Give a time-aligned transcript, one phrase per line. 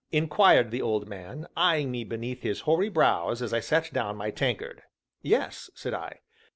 [0.11, 4.31] inquired the old man, eyeing me beneath his hoary brows as I set down my
[4.31, 4.81] tankard.
[5.21, 6.21] "Yes," said I.